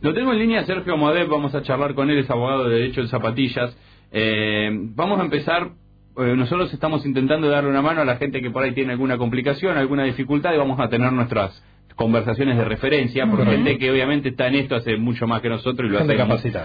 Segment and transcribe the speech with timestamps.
[0.00, 3.00] Lo tengo en línea Sergio Modeb, vamos a charlar con él, es abogado de Derecho
[3.00, 3.76] en Zapatillas.
[4.12, 5.70] Eh, vamos a empezar,
[6.18, 9.18] eh, nosotros estamos intentando darle una mano a la gente que por ahí tiene alguna
[9.18, 11.64] complicación, alguna dificultad y vamos a tener nuestras
[11.96, 15.90] conversaciones de referencia, por gente que obviamente está en esto hace mucho más que nosotros
[15.90, 16.16] y lo hace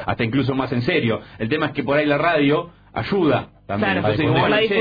[0.06, 1.20] hasta incluso más en serio.
[1.40, 4.02] El tema es que por ahí la radio ayuda también.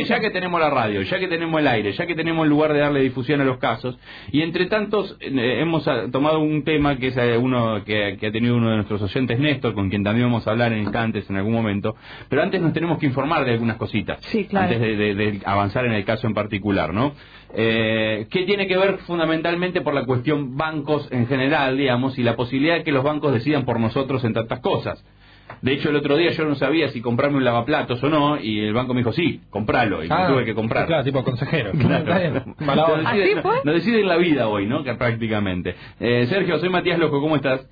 [0.04, 2.72] ya que tenemos la radio, ya que tenemos el aire, ya que tenemos el lugar
[2.72, 3.98] de darle difusión a los casos,
[4.30, 8.32] y entre tantos eh, hemos ah, tomado un tema que es eh, uno que, ha
[8.32, 11.37] tenido uno de nuestros oyentes, Néstor, con quien también vamos a hablar en instantes en
[11.37, 11.96] algún momento,
[12.28, 14.18] pero antes nos tenemos que informar de algunas cositas,
[14.52, 17.12] antes de, avanzar en el caso en particular, ¿no?
[17.54, 22.34] Eh, ¿Qué tiene que ver fundamentalmente por la cuestión bancos en general, digamos, y la
[22.34, 25.04] posibilidad de que los bancos decidan por nosotros en tantas cosas?
[25.60, 28.60] De hecho, el otro día yo no sabía si comprarme un lavaplatos o no, y
[28.60, 30.87] el banco me dijo, sí, compralo, y ah, tuve que comprar.
[30.87, 31.73] Claro, tipo consejero.
[33.65, 34.82] No deciden, la vida hoy, ¿no?
[34.82, 35.77] Que prácticamente.
[36.01, 37.68] Eh, Sergio, soy Matías Loco, ¿cómo estás?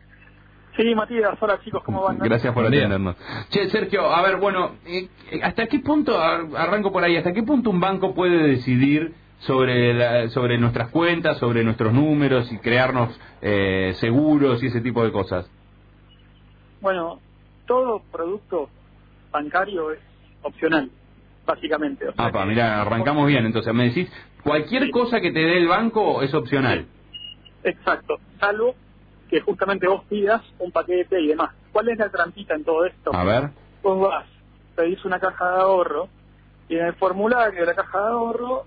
[0.77, 2.19] Sí, Matías, hola chicos, ¿cómo van?
[2.19, 3.17] Gracias por atendernos.
[3.51, 5.09] Che, Sergio, a ver, bueno, eh,
[5.43, 10.59] ¿hasta qué punto, arranco por ahí, hasta qué punto un banco puede decidir sobre, sobre
[10.59, 15.51] nuestras cuentas, sobre nuestros números y crearnos eh, seguros y ese tipo de cosas?
[16.81, 17.19] Bueno,
[17.71, 18.69] todo producto
[19.31, 20.01] bancario es
[20.43, 20.91] opcional,
[21.47, 22.05] básicamente.
[22.17, 23.47] ah, pa, mira, arrancamos bien.
[23.47, 24.11] Entonces, me decís,
[24.43, 26.87] cualquier cosa que te dé el banco es opcional.
[27.63, 28.75] Exacto, salvo
[29.29, 31.51] que justamente vos pidas un paquete y demás.
[31.71, 33.15] ¿Cuál es la trampita en todo esto?
[33.15, 33.51] A ver.
[33.85, 34.27] Vos vas,
[34.75, 36.09] pedís una caja de ahorro
[36.69, 38.65] y en el formulario de la caja de ahorro,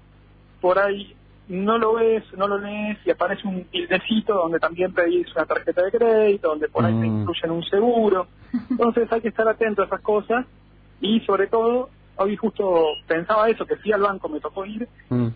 [0.61, 1.13] por ahí
[1.49, 5.83] no lo ves, no lo lees y aparece un tildecito donde también pedís una tarjeta
[5.83, 7.21] de crédito, donde por ahí te mm.
[7.21, 8.27] incluyen un seguro.
[8.69, 10.45] Entonces hay que estar atento a esas cosas
[11.01, 15.27] y sobre todo, hoy justo pensaba eso, que fui al banco, me tocó ir, mm.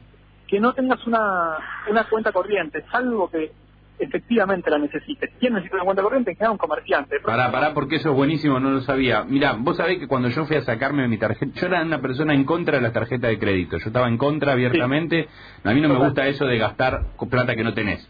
[0.47, 1.57] que no tengas una,
[1.89, 3.51] una cuenta corriente, salvo que
[3.99, 5.31] efectivamente la necesites.
[5.39, 6.35] ¿Quién necesita una cuenta corriente?
[6.35, 7.19] Que un comerciante.
[7.19, 9.23] Pará, pará, porque eso es buenísimo, no lo sabía.
[9.23, 12.33] Mira, vos sabés que cuando yo fui a sacarme mi tarjeta, yo era una persona
[12.33, 13.77] en contra de la tarjeta de crédito.
[13.77, 15.27] Yo estaba en contra abiertamente.
[15.63, 18.07] A mí no me gusta eso de gastar plata que no tenés.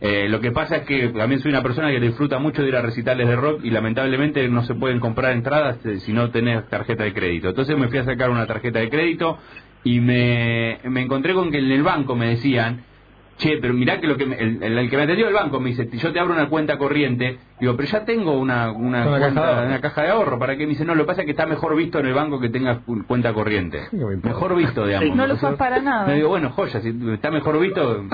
[0.00, 2.76] Eh, lo que pasa es que también soy una persona que disfruta mucho de ir
[2.76, 6.68] a recitales de rock y lamentablemente no se pueden comprar entradas eh, si no tenés
[6.68, 7.48] tarjeta de crédito.
[7.48, 9.38] Entonces me fui a sacar una tarjeta de crédito
[9.84, 12.84] y me, me encontré con que en el banco me decían
[13.36, 15.88] che, pero mirá que lo que el, el, que me atendió el banco me dice,
[15.92, 20.10] yo te abro una cuenta corriente, digo, pero ya tengo una, una, una caja de
[20.10, 20.64] ahorro, ¿para qué?
[20.64, 22.48] Me dice, no, lo que pasa es que está mejor visto en el banco que
[22.48, 23.88] tengas cuenta corriente.
[24.22, 25.16] mejor visto, digamos.
[25.16, 26.06] No lo usas para nada.
[26.06, 28.04] Me digo, bueno, joya, si está mejor visto...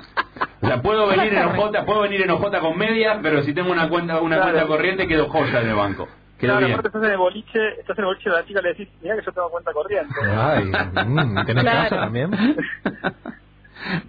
[0.62, 3.72] O sea, puedo venir en OJ, puedo venir en OJ con media, pero si tengo
[3.72, 6.06] una cuenta una cuenta corriente quedo joya en el banco.
[6.38, 8.68] Quedó claro, aparte estás en el boliche, estás en el boliche de la chica le
[8.70, 10.14] decís, mira que yo tengo cuenta corriente.
[10.22, 12.30] Ay, mm, ¿tenés casa también?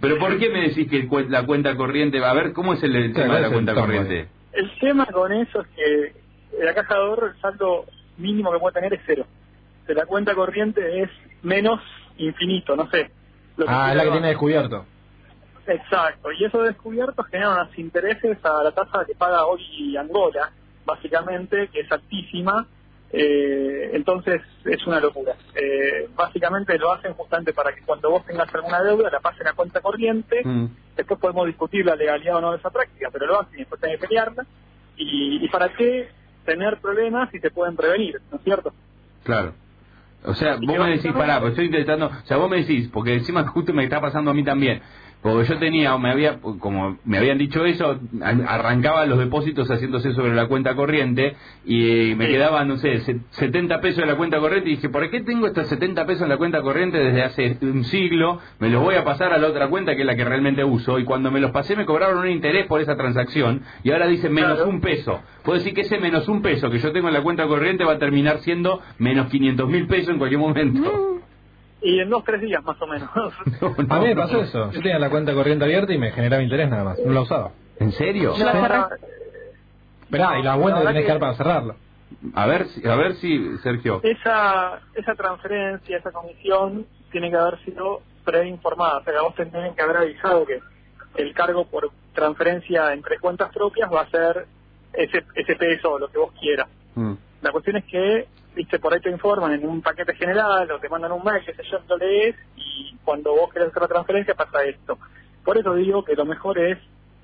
[0.00, 3.12] Pero ¿por qué me decís que la cuenta corriente va a ver cómo es el,
[3.12, 4.28] tema de la cuenta corriente?
[4.52, 7.86] El tema con eso es que la caja de ahorro el saldo
[8.18, 9.26] mínimo que puede tener es cero.
[9.86, 11.10] De la cuenta corriente es
[11.42, 11.80] menos
[12.18, 13.10] infinito, no sé.
[13.66, 14.86] ah, es la que tiene descubierto.
[15.66, 20.50] Exacto, y eso descubierto genera unos intereses a la tasa que paga hoy Angola,
[20.84, 22.66] básicamente, que es altísima,
[23.12, 25.34] eh, entonces es una locura.
[25.54, 29.52] Eh, básicamente lo hacen justamente para que cuando vos tengas alguna deuda la pasen a
[29.52, 30.40] cuenta corriente.
[30.42, 30.66] Mm.
[30.96, 33.80] Después podemos discutir la legalidad o no de esa práctica, pero lo hacen y después
[33.80, 34.46] tenés que pelearla.
[34.96, 36.08] Y, para qué
[36.44, 38.72] tener problemas si te pueden prevenir, ¿no es cierto?
[39.24, 39.54] Claro.
[40.24, 43.14] O sea, vos me decís, pará, pues estoy intentando, o sea, vos me decís, porque
[43.14, 44.80] encima justo me está pasando a mí también,
[45.22, 50.34] porque yo tenía, me había, como me habían dicho eso, arrancaba los depósitos haciéndose sobre
[50.34, 52.98] la cuenta corriente y me quedaban, no sé,
[53.30, 56.28] 70 pesos en la cuenta corriente y dije, ¿por qué tengo estos 70 pesos en
[56.28, 58.40] la cuenta corriente desde hace un siglo?
[58.58, 60.98] Me los voy a pasar a la otra cuenta que es la que realmente uso
[60.98, 64.28] y cuando me los pasé me cobraron un interés por esa transacción y ahora dice
[64.28, 65.20] menos un peso.
[65.44, 67.92] Puedo decir que ese menos un peso que yo tengo en la cuenta corriente va
[67.92, 70.80] a terminar siendo menos 500 mil pesos en cualquier momento.
[70.80, 71.11] Mm.
[71.82, 73.10] Y en dos, tres días más o menos.
[73.88, 74.70] a mí me pasó eso.
[74.70, 76.98] Yo tenía la cuenta corriente abierta y me generaba interés nada más.
[77.00, 77.52] No la usaba.
[77.78, 78.34] ¿En serio?
[78.34, 81.76] Esperá, y la vuelta tenés que dar para cerrarlo.
[82.34, 84.00] A ver, a ver si, Sergio.
[84.02, 88.98] Esa, esa transferencia, esa comisión, tiene que haber sido preinformada.
[88.98, 90.60] O sea, vos tenés que haber avisado que
[91.16, 94.46] el cargo por transferencia entre cuentas propias va a ser
[94.92, 96.68] ese, ese peso, lo que vos quieras.
[96.94, 97.14] Mm.
[97.40, 100.88] La cuestión es que viste, por ahí te informan en un paquete general o te
[100.88, 104.34] mandan un mail, que sé yo, lo lees y cuando vos querés hacer la transferencia
[104.34, 104.98] pasa esto.
[105.44, 106.78] Por eso digo que lo mejor es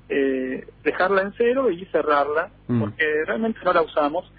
[0.08, 2.80] eh, dejarla en cero y cerrarla, mm.
[2.80, 4.30] porque realmente no la usamos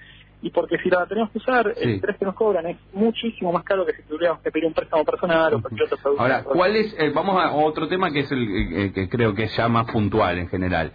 [0.42, 3.64] y porque si la tenemos que usar, el interés que nos cobran es muchísimo más
[3.64, 6.24] caro que si tuviéramos que pedir un préstamo personal o cualquier otro producto.
[6.24, 9.58] Ahora, ¿cuál es, eh, vamos a otro tema que es el que creo que es
[9.58, 10.94] ya más puntual en general.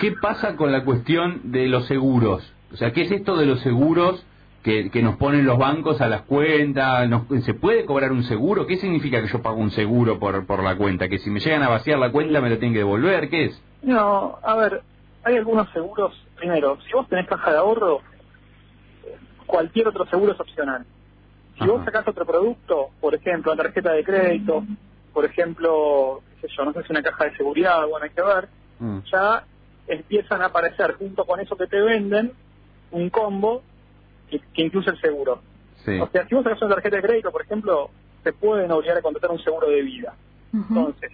[0.00, 2.54] ¿Qué pasa con la cuestión de los seguros?
[2.72, 4.24] O sea, ¿qué es esto de los seguros
[4.62, 7.08] que, que nos ponen los bancos a las cuentas?
[7.08, 8.66] Nos- ¿Se puede cobrar un seguro?
[8.66, 11.08] ¿Qué significa que yo pago un seguro por, por la cuenta?
[11.08, 13.28] ¿Que si me llegan a vaciar la cuenta me lo tienen que devolver?
[13.30, 13.62] ¿Qué es?
[13.82, 14.82] No, a ver,
[15.24, 16.14] hay algunos seguros.
[16.36, 18.00] Primero, si vos tenés caja de ahorro,
[19.46, 20.84] cualquier otro seguro es opcional.
[21.56, 21.72] Si Ajá.
[21.72, 24.64] vos sacás otro producto, por ejemplo, una tarjeta de crédito,
[25.12, 28.22] por ejemplo, qué sé yo, no sé si una caja de seguridad, bueno, hay que
[28.22, 28.48] ver,
[28.78, 29.00] Mm.
[29.12, 29.44] ya
[29.88, 32.32] empiezan a aparecer junto con eso que te venden
[32.92, 33.62] un combo
[34.30, 35.40] que, que incluye el seguro.
[35.84, 35.98] Sí.
[36.00, 37.90] O sea, si vos sacas una tarjeta de crédito, por ejemplo,
[38.22, 40.14] te pueden obligar a contratar un seguro de vida.
[40.52, 41.12] Entonces,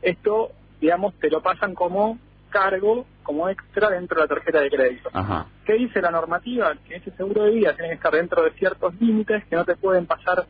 [0.00, 0.50] esto,
[0.80, 2.18] digamos, te lo pasan como
[2.50, 5.08] cargo, como extra dentro de la tarjeta de crédito.
[5.12, 5.46] Ajá.
[5.64, 6.74] ¿Qué dice la normativa?
[6.86, 9.76] Que ese seguro de vida tiene que estar dentro de ciertos límites, que no te
[9.76, 10.44] pueden pasar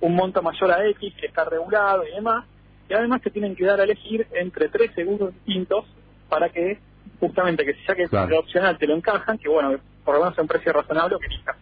[0.00, 2.46] un monto mayor a X, que está regulado y demás.
[2.88, 5.84] Y además te tienen que dar a elegir entre tres seguros distintos
[6.28, 6.78] para que,
[7.20, 8.28] justamente, que si ya que Claro.
[8.30, 11.18] lo opcional te lo encajan, que bueno, por lo menos a un precio razonable o
[11.18, 11.56] que elijas.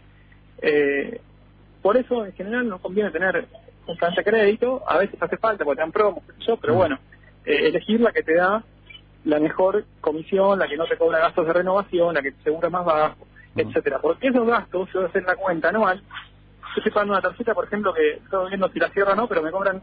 [0.61, 1.21] Eh,
[1.81, 3.47] por eso, en general, no conviene tener
[3.87, 4.83] justamente crédito.
[4.87, 6.77] A veces hace falta porque te dan promos, yo, pero Mm.
[6.77, 6.99] bueno,
[7.45, 8.63] eh, elegir la que te da
[9.25, 12.67] la mejor comisión, la que no te cobra gastos de renovación, la que te seguro
[12.67, 13.61] es más bajo, Mm.
[13.61, 13.99] etcétera.
[14.01, 17.65] Porque esos gastos, si vos haces la cuenta anual, yo estoy pagando una tarjeta, por
[17.67, 19.83] ejemplo, que estoy viendo si la cierra o no, pero me cobran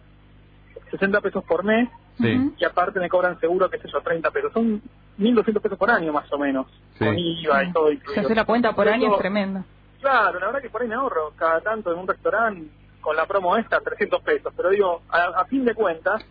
[0.90, 2.52] 60 pesos por mes Sí.
[2.58, 4.52] y aparte me cobran seguro, qué sé yo, 30 pesos.
[4.54, 4.82] Son
[5.18, 7.06] 1.200 pesos por año más o menos, Sí.
[7.06, 7.88] con IVA y todo.
[7.90, 8.22] Si incluido.
[8.26, 9.64] hace la cuenta por año es tremendo.
[10.02, 12.70] Claro, la verdad que por ahí me ahorro cada tanto en un restaurante
[13.02, 16.26] con la promo esta 300 pesos, pero digo, a, a fin de cuentas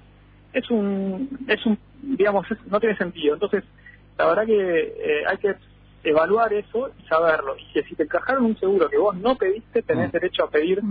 [0.53, 3.35] es un, es un, digamos, es- no tiene sentido.
[3.35, 3.65] Entonces,
[4.19, 5.55] la verdad que eh, hay que
[6.05, 7.57] evaluar eso y saberlo.
[7.57, 10.13] Y que si te encajaron un seguro que vos no pediste, tenés Mm.
[10.13, 10.83] derecho a pedir.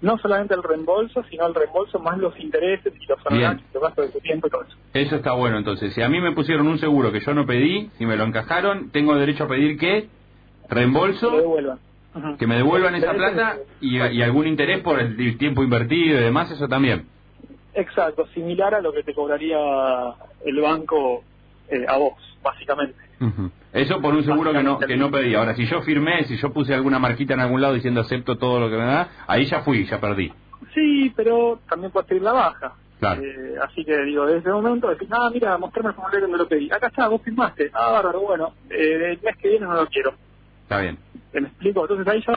[0.00, 3.70] No solamente el reembolso, sino el reembolso más los intereses y los honorarios, Bien.
[3.74, 4.76] los gastos de tu tiempo y todo eso.
[4.94, 5.92] Eso está bueno, entonces.
[5.94, 8.90] Si a mí me pusieron un seguro que yo no pedí, si me lo encajaron,
[8.90, 10.08] tengo derecho a pedir qué?
[10.68, 11.78] Que Reembolso, devuelvan.
[12.14, 12.36] Ujú.
[12.38, 16.50] que me devuelvan esa plata y, y algún interés por el tiempo invertido y demás,
[16.50, 17.06] eso también.
[17.74, 19.58] Exacto, similar a lo que te cobraría
[20.44, 21.22] el banco
[21.68, 22.96] eh, a vos, básicamente.
[23.72, 25.34] Eso por un seguro que no, que no pedí.
[25.34, 28.60] Ahora, si yo firmé, si yo puse alguna marquita en algún lado diciendo acepto todo
[28.60, 30.32] lo que me da, ahí ya fui, ya perdí.
[30.74, 32.74] Sí, pero también puedes pedir la baja.
[33.00, 33.22] Claro.
[33.22, 36.38] Eh, así que digo, desde ese momento decís, ah, mira, mostrame el formulario que me
[36.38, 36.70] lo pedí.
[36.70, 37.70] Acá está, vos firmaste.
[37.72, 40.14] Ah, bárbaro, bueno, eh, el mes que viene no lo quiero.
[40.62, 40.98] Está bien.
[41.32, 41.82] ¿Te me explico?
[41.82, 42.34] Entonces ahí ya,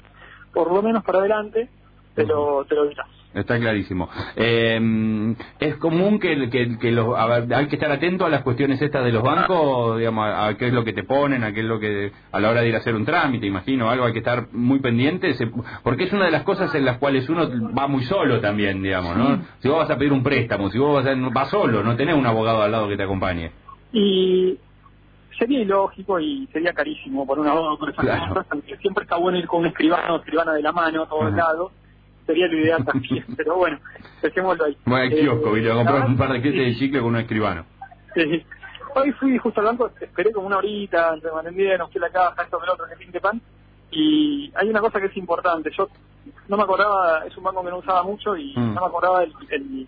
[0.54, 1.70] por lo menos para adelante,
[2.16, 3.08] te lo, te lo evitas.
[3.34, 4.10] Está clarísimo.
[4.36, 8.42] Eh, es común que, que, que los, a ver, hay que estar atento a las
[8.44, 11.54] cuestiones estas de los bancos, digamos, a, a qué es lo que te ponen, a
[11.54, 14.04] qué es lo que a la hora de ir a hacer un trámite, imagino, algo
[14.06, 15.50] hay que estar muy pendiente, se-
[15.82, 19.16] porque es una de las cosas en las cuales uno va muy solo también, digamos,
[19.16, 19.42] ¿no?
[19.60, 22.16] Si vos vas a pedir un préstamo, si vos vas, a, vas solo, no tenés
[22.16, 23.52] un abogado al lado que te acompañe.
[23.94, 24.58] Y
[25.40, 28.28] sería ilógico y sería carísimo por un abogado por esas Claro.
[28.34, 31.28] cosas, aunque siempre está bueno ir con un escribano, escribana de la mano a todos
[31.32, 31.38] Ajá.
[31.38, 31.72] lados.
[32.32, 33.78] Sería lo ideal también, pero bueno,
[34.22, 34.78] dejémoslo ahí.
[34.86, 37.18] Bueno, al kiosco, Eh, y a comprar un par de clientes de chicle con un
[37.18, 37.66] escribano.
[38.16, 38.46] Sí.
[38.96, 42.10] Hoy fui justo al banco, esperé como una horita, entre me atendieron, fui a la
[42.12, 43.42] caja, esto, lo otro, que fin de pan.
[43.92, 45.70] Y hay una cosa que es importante.
[45.78, 45.90] Yo
[46.48, 48.74] no me acordaba, es un banco que no usaba mucho y Mm.
[48.76, 49.88] no me acordaba el, el,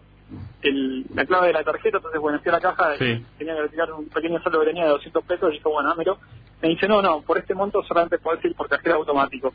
[0.64, 1.98] el- la clave de la tarjeta.
[1.98, 3.26] Entonces, bueno, fui a la caja Sí.
[3.38, 6.18] tenía que retirar un pequeño saldo que tenía de 200 pesos y dije, bueno, dámelo.
[6.62, 9.54] Me dice, no, no, por este monto solamente podés ir por cajero automático.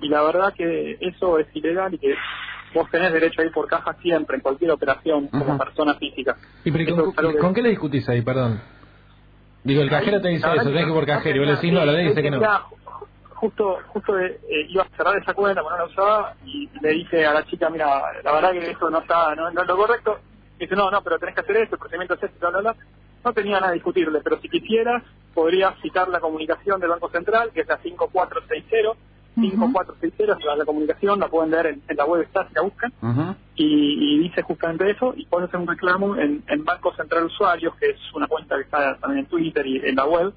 [0.00, 2.14] Y la verdad que eso es ilegal y que
[2.74, 5.64] vos tenés derecho a ir por caja siempre, en cualquier operación, como Ajá.
[5.64, 6.36] persona física.
[6.64, 8.60] ¿Y pero, con, qué le discutís ahí, perdón?
[9.62, 11.72] Digo, el cajero te dice eso, tenés que ir por cajero, y vos le decís
[11.72, 12.40] no, la ley dice que no.
[13.34, 17.26] Justo, justo eh, iba a cerrar esa cuenta, porque no la usaba, y le dije
[17.26, 20.18] a la chica, mira, la verdad que eso no está, no, no es lo correcto.
[20.58, 22.60] Y dice, no, no, pero tenés que hacer esto, el procedimiento es este, bla, bla,
[22.60, 22.76] bla.
[23.24, 25.02] No tenía nada a discutirle, pero si quisieras,
[25.32, 28.98] podrías citar la comunicación del Banco Central, que es la 5460,
[29.34, 32.54] 5460, si vas a la comunicación, la pueden ver en, en la web, está, si
[32.54, 32.92] la buscan
[33.56, 33.64] y,
[34.16, 37.90] y dice justamente eso y puedes hacer un reclamo en, en Banco Central Usuarios, que
[37.90, 40.32] es una cuenta que está también en Twitter y en la web,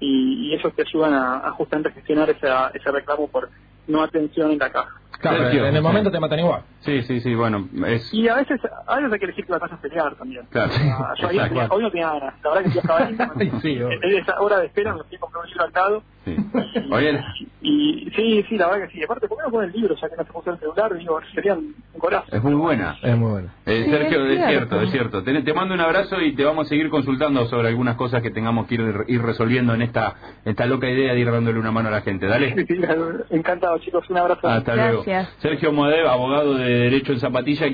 [0.00, 3.48] y, y ellos te ayudan a, a justamente gestionar esa, ese reclamo por
[3.86, 4.94] no atención en la caja.
[5.18, 5.88] Claro, Sergio, en el sí.
[5.88, 6.62] momento te matan igual.
[6.80, 8.14] Sí, sí, sí, bueno, es...
[8.14, 10.46] Y a veces, a veces hay que elegir que la vas a pelear también.
[10.50, 11.28] Claro, Ah, yo
[11.70, 13.78] hoy no tenía ganas, la verdad que yo estaba ahí, Ay, sí,
[14.16, 16.02] esa hora de espera me fui a comprar un libro al lado
[16.36, 16.80] Sí.
[16.90, 17.20] Oye,
[17.62, 19.02] y sí, sí, la verdad que sí.
[19.04, 20.94] Aparte, ¿por qué no ponen el libro ya que no se puso el celular?
[20.96, 22.34] Digo, sería un golazo.
[22.34, 22.96] es muy buena.
[23.02, 23.48] Es muy bueno.
[23.66, 24.80] Eh, Sí, Sergio, es cierto, cierto.
[24.82, 25.22] es cierto.
[25.22, 28.30] Te, te mando un abrazo y te vamos a seguir consultando sobre algunas cosas que
[28.30, 31.88] tengamos que ir, ir resolviendo en esta, esta loca idea de ir dándole una mano
[31.88, 32.26] a la gente.
[32.26, 32.54] Dale.
[32.56, 32.80] Sí, sí,
[33.30, 34.08] encantado, chicos.
[34.10, 34.48] Un abrazo.
[34.48, 35.04] Hasta luego.
[35.38, 37.68] Sergio Modev, abogado de Derecho en Zapatilla.